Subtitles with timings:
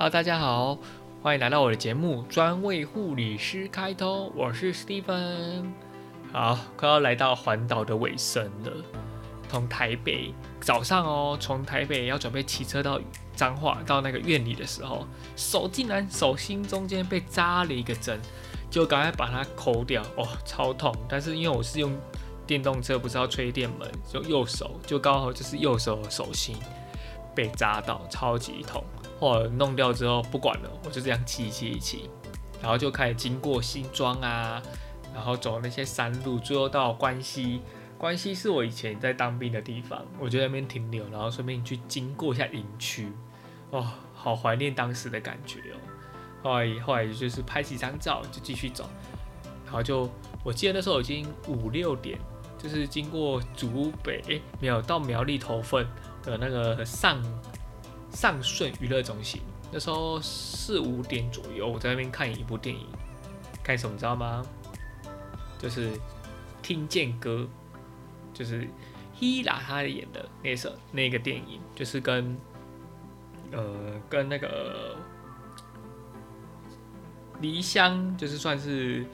[0.00, 0.78] Hello，大家好，
[1.22, 4.32] 欢迎来到我的节目，专为护理师开通。
[4.34, 5.72] 我是 Stephen，。
[6.32, 8.72] 好，快要来到环岛的尾声了。
[9.50, 12.98] 从台北早上哦，从台北要准备骑车到
[13.36, 15.06] 彰化到那个院里的时候，
[15.36, 18.18] 手竟然手心中间被扎了一个针，
[18.70, 20.02] 就赶快把它抠掉。
[20.16, 20.94] 哦，超痛！
[21.10, 21.94] 但是因为我是用
[22.46, 26.56] 电动车，不是要吹电门，就右手就刚好就是右手手心
[27.34, 28.82] 被扎到，超级痛。
[29.20, 32.08] 或者弄掉之后不管了，我就这样骑骑骑，
[32.62, 34.62] 然后就开始经过新庄啊，
[35.14, 37.60] 然后走那些山路，最后到关西。
[37.98, 43.12] 关西是我以前在当兵的地方，我就在那边停留，然后顺便去经过一下营区。
[43.68, 45.76] 哦，好怀念当时的感觉哦。
[46.42, 48.88] 后来后来就是拍几张照就继续走，
[49.66, 50.10] 然后就
[50.42, 52.18] 我记得那时候已经五六点，
[52.56, 55.86] 就是经过竹北，没有到苗栗头份
[56.22, 57.22] 的那个上。
[58.12, 59.40] 上顺娱乐中心，
[59.72, 62.86] 那时候四五点左右，我在那边看一部电影，
[63.62, 64.44] 看什么知道吗？
[65.58, 65.90] 就是
[66.62, 67.48] 听见歌，
[68.32, 68.68] 就是
[69.14, 72.36] 希拉他演的那首那个电影，就是跟
[73.52, 74.96] 呃跟那个
[77.40, 79.04] 离乡，就是算是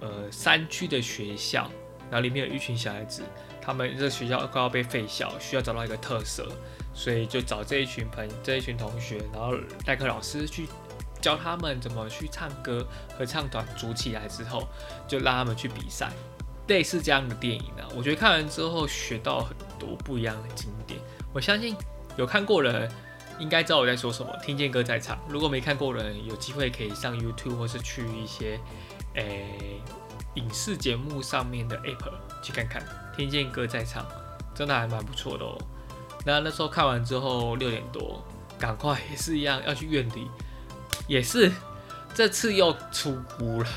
[0.00, 1.70] 呃山区的学校，
[2.10, 3.22] 然后里面有一群小孩子，
[3.66, 6.46] 他们这学校快要被废校，需要找到一个特色。
[6.94, 10.66] 所以就找这一群朋这一群同学，然后代课老师去
[11.20, 12.86] 教他们怎么去唱歌，
[13.18, 14.66] 合唱团组起来之后，
[15.06, 16.10] 就让他们去比赛，
[16.68, 17.86] 类似这样的电影呢。
[17.94, 20.98] 我觉得看完之后学到很多不一样的经典。
[21.34, 21.76] 我相信
[22.16, 22.90] 有看过的人
[23.38, 24.34] 应该知道我在说什么。
[24.42, 28.58] 听见歌在唱，如果没看过的人，有机会可以上 YouTube 或是去一些
[29.16, 29.82] 诶
[30.36, 32.82] 影视节目上面的 App 去看看。
[33.16, 34.06] 听见歌在唱，
[34.54, 35.58] 真的还蛮不错的哦。
[36.24, 38.22] 那那时候看完之后六点多，
[38.58, 40.28] 赶快也是一样要去院里，
[41.08, 41.50] 也是
[42.14, 43.68] 这次又出屋了，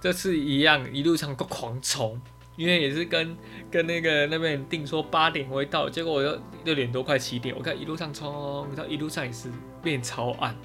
[0.00, 2.18] 这次一样一路上都狂冲，
[2.56, 3.36] 因为也是跟
[3.70, 9.50] 跟那个那边定说八点会到，结果我又六点多快七点，我看一路上冲，到一路上也是
[9.82, 10.56] 变超暗，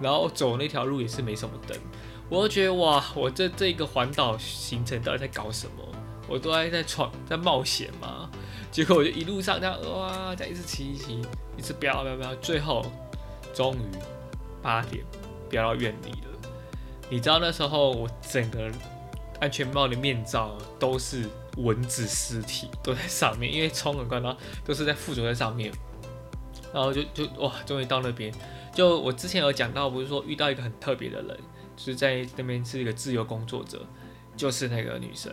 [0.00, 1.78] 然后走那条路也是没什么灯，
[2.32, 5.86] 我就觉得哇，我这这个环岛行程到底在搞什么？
[6.26, 8.30] 我都还在闯在冒险嘛。
[8.70, 11.20] 结果我就一路上这样哇，这样一直骑一骑，
[11.58, 12.90] 一直飙飙飙，最后
[13.52, 13.98] 终于
[14.62, 15.04] 八点
[15.50, 16.50] 飙到院里了。
[17.10, 18.70] 你知道那时候我整个
[19.38, 21.28] 安全帽的面罩都是
[21.58, 25.70] 蚊子尸体都在上面，因为冲很快，然后都是在附着在上面。
[26.72, 28.32] 然后就就哇，终于到那边。
[28.74, 31.38] 就我之前有讲到，不是说遇到一个很特别的人，
[31.76, 33.84] 是在那边是一个自由工作者，
[34.36, 35.32] 就是那个女生。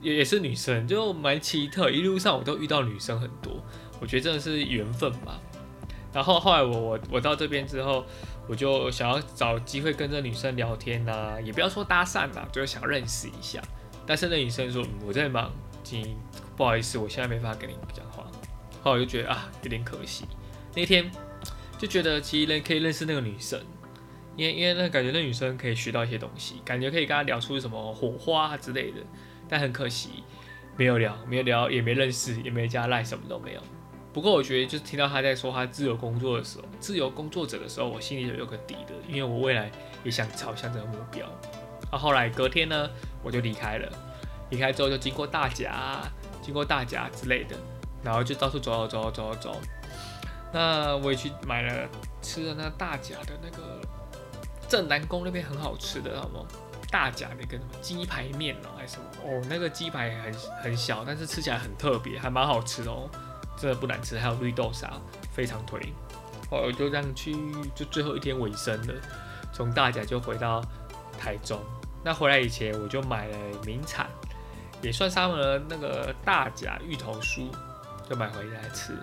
[0.00, 1.90] 也也是女生，就蛮奇特。
[1.90, 3.52] 一路上我都遇到女生很多，
[4.00, 5.40] 我觉得真的是缘分吧。
[6.12, 8.04] 然后后来我我我到这边之后，
[8.48, 13.62] 我就想要找机会跟这女生聊天呐，也不要说搭讪呐，就是想认识一下。
[14.04, 15.50] 但是那女生说我在忙，
[15.84, 16.16] 今
[16.56, 18.26] 不好意思，我现在没法跟你讲话。
[18.82, 20.24] 后来我就觉得啊，有点可惜。
[20.74, 21.08] 那天
[21.78, 23.60] 就觉得其实可以认识那个女生，
[24.36, 28.98] 因为因为那感觉那女生可以学到一些东西，感觉可以跟她聊出什么火花之类的。
[29.48, 30.24] 但很可惜，
[30.76, 33.60] 没有聊，没有聊，也没认识，也没加赖，什么都没有。
[34.12, 39.70] 不过我觉得，就是听到他在说他自由工作的时候，自由工作者的时候，我心里就有个底的，因为我未来
[40.04, 41.26] 也想朝向这个目标。
[41.90, 42.88] 啊，后来隔天呢，
[43.22, 43.92] 我就离开了。
[44.50, 46.02] 离开之后就经过大甲，
[46.42, 47.56] 经过大甲之类的，
[48.02, 49.60] 然后就到处走走走走走。
[50.52, 51.88] 那我也去买了
[52.20, 53.80] 吃了那大甲的那个
[54.72, 56.46] 正南宫那边很好吃的，好吗？
[56.90, 59.46] 大甲那个什么鸡排面哦，还是什么哦？
[59.46, 63.06] 那个鸡排很很小，但是吃起来很特别，还蛮好吃哦，
[63.54, 64.18] 真的不难吃。
[64.18, 64.94] 还有绿豆沙，
[65.30, 65.78] 非常推。
[66.50, 67.36] 哦，我就这样去，
[67.74, 68.94] 就最后一天尾声了，
[69.52, 70.64] 从大甲就回到
[71.18, 71.60] 台中。
[72.02, 74.08] 那回来以前，我就买了名产，
[74.80, 77.50] 也算他们的那个大甲芋头酥，
[78.08, 78.96] 就买回来吃。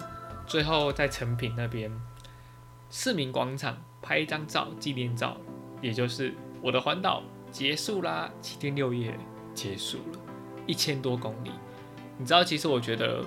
[0.47, 1.91] 最后在成品那边
[2.90, 5.38] 市民广场拍一张照，纪念照，
[5.81, 7.24] 也就是我的环岛。
[7.52, 9.12] 结束啦，七天六夜
[9.56, 10.20] 结束了，
[10.68, 11.50] 一千多公里。
[12.16, 13.26] 你知道，其实我觉得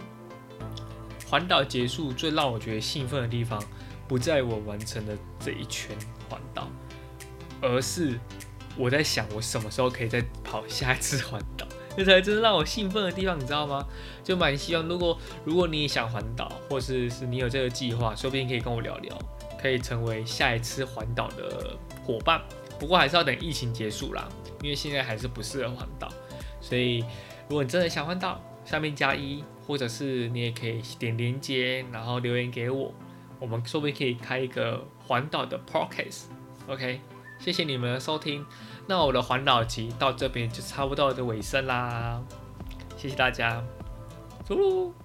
[1.29, 3.61] 环岛结束最让我觉得兴奋的地方，
[4.07, 5.91] 不在我完成的这一圈
[6.29, 6.69] 环岛，
[7.61, 8.17] 而是
[8.77, 11.67] 我在想我什么时候可以再跑下一次环岛，
[11.97, 13.85] 这才真的让我兴奋的地方，你知道吗？
[14.23, 19.19] 就蛮希望，如果如果你也想环岛，或是是你有这个计划，说不定可以跟我聊聊，
[19.63, 22.43] 可以成为下一次环岛的伙伴。
[22.79, 24.29] 不过还是要等疫情结束啦，
[24.61, 26.09] 因为现在还是不适合环岛，
[26.61, 26.99] 所以
[27.49, 32.93] 如果你真的想环岛，下面加一，或者是你也可以点连接，然后留言给我，
[33.39, 36.25] 我们说不定可以开一个环岛的 podcast。
[36.67, 37.01] OK，
[37.39, 38.45] 谢谢你们的收听。
[38.89, 42.21] 那我的环岛集到这边就差不多的尾声啦，
[42.97, 43.63] 谢谢大家，
[44.45, 45.02] 走喽。